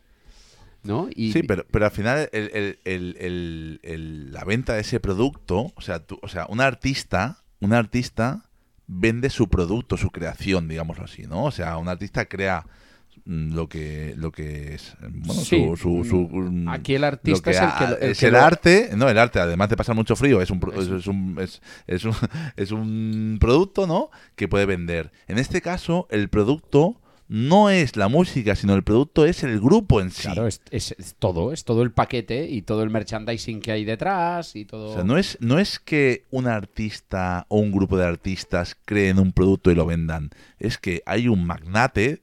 [0.83, 1.07] ¿no?
[1.15, 6.27] Y, Sí, pero, pero al final el- la venta de ese producto, o sea, o
[6.27, 8.43] sea, un artista, un artista
[8.85, 11.45] vende su producto, su creación, digámoslo así, ¿no?
[11.45, 12.65] O sea, un artista crea
[13.29, 17.57] lo que lo que es bueno, Sí, su, su- su- mm, aquí el artista es
[17.59, 20.15] el que el es que el lo- arte no el arte además de pasar mucho
[20.15, 22.13] frío es un es, es un es, es un
[22.55, 25.11] es un producto no que puede vender.
[25.27, 29.99] En este caso el producto no es la música sino el producto es el grupo
[29.99, 30.21] en sí.
[30.21, 33.83] Claro, es, es- es todo, es todo el paquete y todo el merchandising que hay
[33.83, 34.91] detrás y todo...
[34.91, 39.19] O sea, no es, no es que un artista o un grupo de artistas creen
[39.19, 40.29] un producto y lo vendan.
[40.59, 42.21] Es que hay un magnate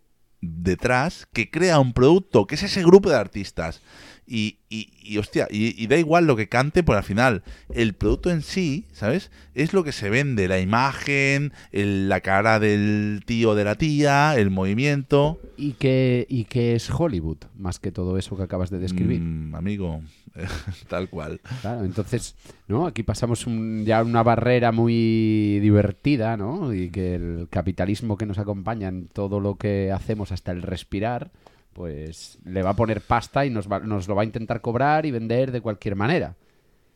[0.62, 3.80] detrás que crea un producto, que es ese grupo de artistas.
[4.26, 7.42] Y, y, y, hostia, y, y da igual lo que cante, por al final,
[7.74, 9.30] el producto en sí, ¿sabes?
[9.54, 13.74] Es lo que se vende, la imagen, el- la cara del tío o de la
[13.74, 15.38] tía, el movimiento.
[15.58, 19.20] y que, y que es Hollywood, más que todo eso que acabas de describir.
[19.20, 20.00] Mm, amigo,
[20.88, 21.40] tal cual.
[21.60, 22.34] Claro, entonces,
[22.68, 22.86] ¿no?
[22.86, 26.72] Aquí pasamos un- ya una barrera muy divertida, ¿no?
[26.74, 31.30] Y que el capitalismo que nos acompaña en todo lo que hacemos hasta el respirar,
[31.72, 35.06] pues le va a poner pasta y nos, va- nos lo va a intentar cobrar
[35.06, 36.36] y vender de cualquier manera.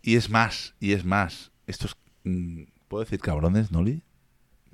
[0.03, 1.51] Y es más, y es más.
[1.67, 1.97] Estos.
[2.25, 4.03] mm, ¿Puedo decir cabrones, Noli?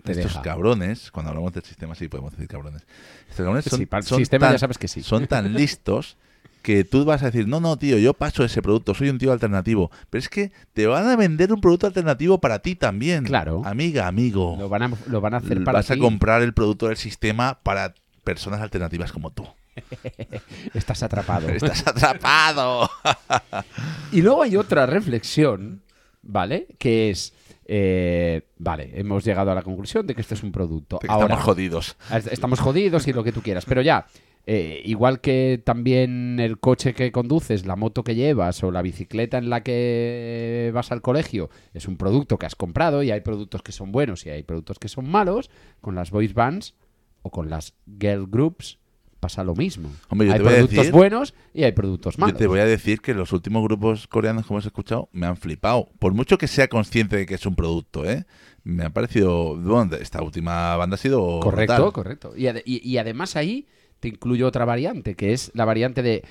[0.04, 0.42] Te Estos deja.
[0.42, 2.86] cabrones, cuando hablamos del sistema, sí podemos decir cabrones.
[3.28, 5.02] Estos cabrones son, Sí, para el son sistema ya tan, sabes que sí.
[5.02, 6.18] son tan listos
[6.64, 9.32] que tú vas a decir, no, no, tío, yo paso ese producto, soy un tío
[9.32, 9.90] alternativo.
[10.08, 13.24] Pero es que te van a vender un producto alternativo para ti también.
[13.24, 13.60] Claro.
[13.66, 14.56] Amiga, amigo.
[14.58, 17.58] Lo van a, lo van a hacer para vas a comprar el producto del sistema
[17.62, 17.94] para
[18.24, 19.46] personas alternativas como tú.
[20.74, 21.48] Estás atrapado.
[21.50, 22.90] Estás atrapado.
[24.12, 25.82] Y luego hay otra reflexión,
[26.22, 26.68] ¿vale?
[26.78, 27.34] Que es,
[27.66, 31.00] eh, vale, hemos llegado a la conclusión de que esto es un producto.
[31.08, 31.96] Ahora, estamos jodidos.
[32.30, 34.06] Estamos jodidos y lo que tú quieras, pero ya,
[34.46, 39.38] eh, igual que también el coche que conduces, la moto que llevas o la bicicleta
[39.38, 43.62] en la que vas al colegio es un producto que has comprado y hay productos
[43.62, 46.74] que son buenos y hay productos que son malos, con las voice bands
[47.22, 48.78] o con las girl groups
[49.20, 49.88] pasa lo mismo.
[50.10, 52.34] Hombre, hay productos decir- buenos y hay productos malos.
[52.34, 55.38] Yo te voy a decir que los últimos grupos coreanos que hemos escuchado me han
[55.38, 55.88] flipado.
[55.98, 58.26] Por mucho que sea consciente de que es un producto, ¿eh?
[58.64, 59.56] Me ha parecido...
[59.56, 61.40] Bueno, esta última banda ha sido...
[61.40, 61.92] Correcto, brutal.
[61.94, 62.34] correcto.
[62.36, 63.66] Y, y- y además ahí
[64.04, 66.22] te incluyo otra variante, que es la variante de...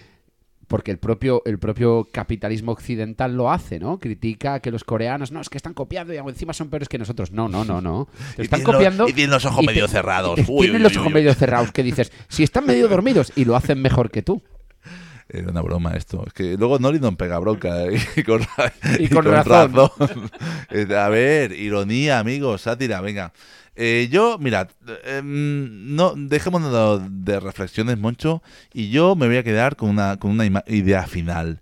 [0.68, 4.00] Porque el propio, el propio capitalismo occidental lo hace, ¿no?
[4.00, 7.32] Critica que los coreanos, no, es que están copiando y encima son peores que nosotros.
[7.32, 8.08] No, no, no, no.
[8.36, 9.08] Te Y están tienen los- copiando.
[9.10, 10.40] y tienen los ojos medio cerrados.
[10.40, 13.82] y tienen los ojos medio cerrados que dices, si están medio dormidos y lo hacen
[13.82, 14.42] mejor que tú.
[15.34, 16.24] Era una broma esto.
[16.28, 17.84] Es que luego Nori no pega bronca.
[17.86, 18.00] ¿eh?
[18.16, 18.42] Y con,
[19.00, 19.72] Y con razón.
[20.98, 23.34] A ver, ironía, amigos, sátira, venga.
[23.76, 24.70] Eh, yo, mirad,
[25.04, 30.30] em, no, dejémonos de reflexiones, Moncho, y yo me voy a quedar con una, con
[30.30, 31.60] una idea final.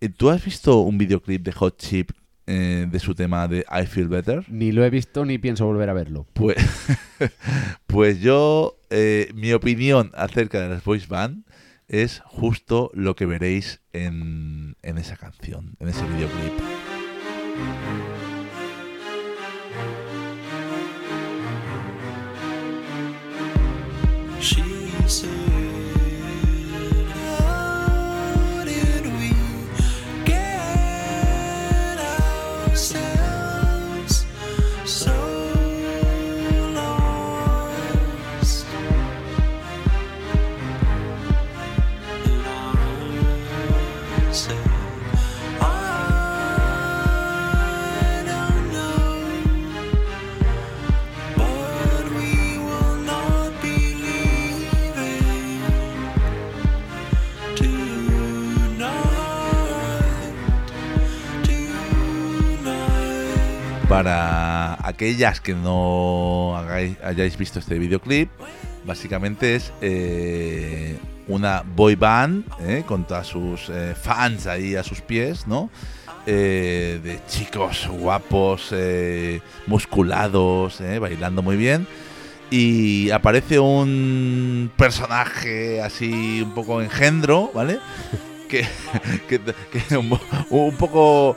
[0.00, 2.10] Eh, ¿Tú has visto un videoclip de Hot Chip
[2.48, 4.44] eh, de su tema de I Feel Better?
[4.48, 6.26] Ni lo he visto ni pienso volver a verlo.
[6.32, 6.56] Pues,
[7.86, 11.44] pues yo, eh, mi opinión acerca de las voice band
[11.92, 16.52] es justo lo que veréis en, en esa canción, en ese videoclip.
[64.92, 68.30] Aquellas que no hagáis- hayáis visto este videoclip,
[68.84, 75.00] básicamente es eh, una boy band eh, con todas sus eh, fans ahí a sus
[75.00, 75.70] pies, ¿no?
[76.26, 78.72] Eh, de chicos guapos,
[79.66, 81.86] musculados, bailando muy bien.
[82.50, 87.78] Y aparece un personaje así un poco engendro, ¿vale?
[89.28, 89.40] Que, que,
[89.88, 90.18] que un,
[90.50, 91.36] un poco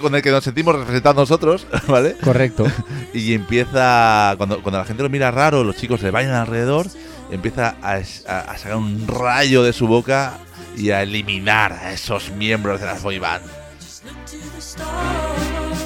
[0.00, 2.16] con el que nos sentimos representados nosotros, ¿vale?
[2.22, 2.64] Correcto.
[3.12, 6.86] Y empieza, cuando, cuando la gente lo mira raro, los chicos le bailan alrededor,
[7.30, 7.94] empieza a,
[8.28, 10.38] a- a sacar un rayo de su boca
[10.76, 13.44] y a eliminar a esos miembros de las boy band.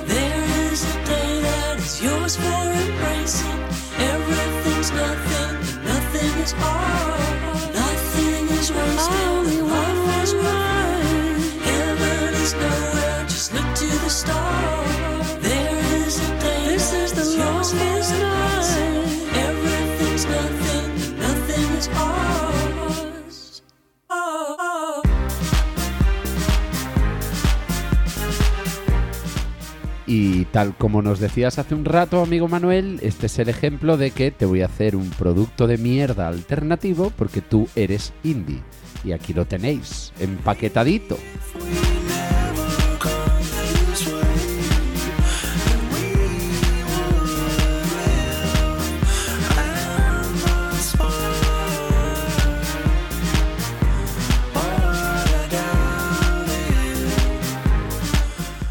[0.07, 3.59] There is a day that is yours for embracing.
[3.99, 7.19] Everything's nothing, nothing is all.
[7.75, 8.98] Nothing is wasted.
[30.11, 34.11] Y tal como nos decías hace un rato, amigo Manuel, este es el ejemplo de
[34.11, 38.63] que te voy a hacer un producto de mierda alternativo porque tú eres indie.
[39.05, 41.19] Y aquí lo tenéis, empaquetadito.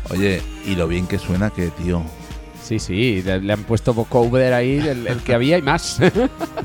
[0.10, 2.04] Oye, y lo bien que suena que, tío.
[2.62, 6.00] Sí, sí, le, han puesto vocoder ahí, el, el que había y más.